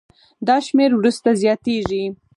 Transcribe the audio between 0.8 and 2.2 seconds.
وروسته زیاتېږي.